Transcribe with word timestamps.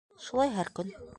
Шулай 0.27 0.51
һәр 0.57 0.73
көн... 0.81 0.93